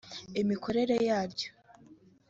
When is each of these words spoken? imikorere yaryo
imikorere 0.41 0.95
yaryo 1.09 1.49